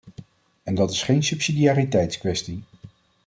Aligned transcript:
En 0.63 0.75
dat 0.75 0.91
is 0.91 1.03
geen 1.03 1.23
subsidiariteitskwestie. 1.23 2.63